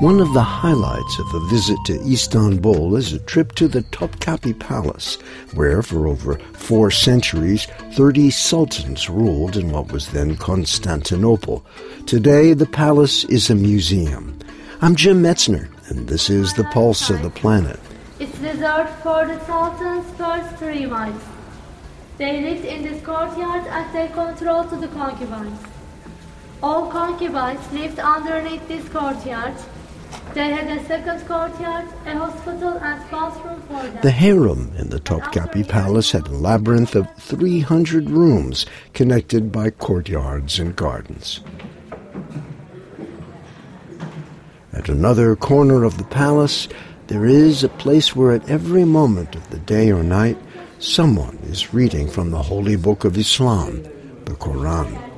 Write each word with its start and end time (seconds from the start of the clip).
One 0.00 0.20
of 0.20 0.34
the 0.34 0.42
highlights 0.42 1.18
of 1.18 1.32
a 1.32 1.46
visit 1.46 1.78
to 1.86 1.98
Istanbul 2.02 2.96
is 2.96 3.14
a 3.14 3.18
trip 3.20 3.54
to 3.54 3.66
the 3.66 3.80
Topkapi 3.80 4.58
Palace, 4.58 5.16
where 5.54 5.82
for 5.82 6.06
over 6.06 6.38
four 6.52 6.90
centuries 6.90 7.66
30 7.94 8.28
sultans 8.28 9.08
ruled 9.08 9.56
in 9.56 9.70
what 9.70 9.90
was 9.90 10.08
then 10.08 10.36
Constantinople. 10.36 11.64
Today, 12.04 12.52
the 12.52 12.66
palace 12.66 13.24
is 13.24 13.48
a 13.48 13.54
museum. 13.54 14.38
I'm 14.82 14.96
Jim 14.96 15.22
Metzner, 15.22 15.70
and 15.88 16.06
this 16.06 16.28
is 16.28 16.52
The 16.52 16.64
Pulse 16.64 17.08
of 17.08 17.22
the 17.22 17.30
Planet. 17.30 17.80
It's 18.20 18.36
reserved 18.40 18.92
for 19.02 19.24
the 19.26 19.42
sultan's 19.46 20.10
first 20.18 20.56
three 20.56 20.84
wives. 20.86 21.24
They 22.18 22.42
lived 22.42 22.66
in 22.66 22.82
this 22.82 23.02
courtyard 23.02 23.66
and 23.66 23.94
they 23.94 24.08
controlled 24.12 24.78
the 24.78 24.88
concubines. 24.88 25.58
All 26.62 26.90
concubines 26.90 27.72
lived 27.72 27.98
underneath 27.98 28.68
this 28.68 28.86
courtyard 28.90 29.54
they 30.36 30.50
had 30.50 30.68
a 30.68 30.84
second 30.84 31.26
courtyard, 31.26 31.86
a 32.04 32.14
hospital, 32.14 32.76
and 32.76 33.10
bathroom 33.10 33.62
for 33.62 33.82
them. 33.82 33.98
The 34.02 34.10
harem 34.10 34.70
in 34.76 34.90
the 34.90 35.00
Topkapi 35.00 35.66
Palace 35.66 36.12
had 36.12 36.28
a 36.28 36.32
labyrinth 36.32 36.94
of 36.94 37.08
300 37.16 38.10
rooms 38.10 38.66
connected 38.92 39.50
by 39.50 39.70
courtyards 39.70 40.58
and 40.58 40.76
gardens. 40.76 41.40
At 44.74 44.90
another 44.90 45.36
corner 45.36 45.84
of 45.84 45.96
the 45.96 46.04
palace, 46.04 46.68
there 47.06 47.24
is 47.24 47.64
a 47.64 47.70
place 47.70 48.14
where 48.14 48.32
at 48.32 48.50
every 48.50 48.84
moment 48.84 49.34
of 49.34 49.48
the 49.48 49.58
day 49.60 49.90
or 49.90 50.02
night, 50.02 50.36
someone 50.78 51.38
is 51.44 51.72
reading 51.72 52.10
from 52.10 52.30
the 52.30 52.42
holy 52.42 52.76
book 52.76 53.06
of 53.06 53.16
Islam, 53.16 53.82
the 54.26 54.32
Quran. 54.32 55.15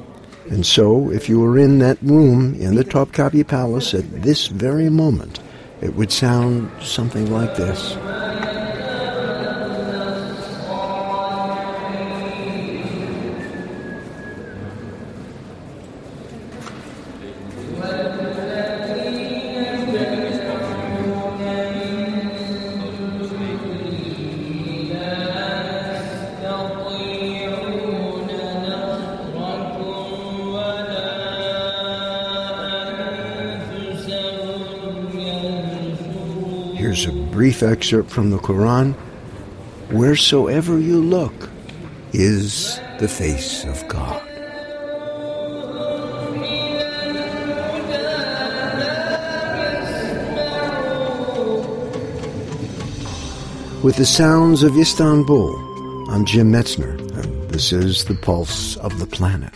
And 0.51 0.65
so, 0.65 1.11
if 1.11 1.29
you 1.29 1.41
were 1.41 1.59
in 1.59 1.79
that 1.81 1.99
room 2.03 2.55
in 2.55 2.75
the 2.75 2.85
Topkapi 2.85 3.47
Palace 3.47 3.93
at 3.93 4.23
this 4.23 4.47
very 4.47 4.89
moment, 4.89 5.41
it 5.81 5.95
would 5.95 6.11
sound 6.11 6.71
something 6.83 7.31
like 7.31 7.55
this. 7.57 7.97
Here's 36.79 37.07
a 37.07 37.13
brief 37.13 37.65
excerpt 37.65 38.09
from 38.09 38.31
the 38.31 38.39
Quran 38.39 38.95
Wheresoever 39.91 40.79
you 40.79 41.03
look 41.03 41.51
is 42.13 42.79
the 43.01 43.09
face 43.09 43.65
of 43.65 43.89
God. 43.89 44.23
With 53.83 53.97
the 53.97 54.07
sounds 54.07 54.63
of 54.63 54.79
Istanbul, 54.79 56.09
I'm 56.09 56.25
Jim 56.25 56.53
Metzner, 56.53 56.97
and 57.19 57.51
this 57.51 57.73
is 57.73 58.05
The 58.05 58.15
Pulse 58.15 58.77
of 58.77 59.01
the 59.01 59.07
Planet. 59.07 59.53